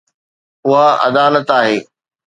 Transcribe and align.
اها 0.67 0.87
عدالت 1.05 1.49
آهي 1.59 1.87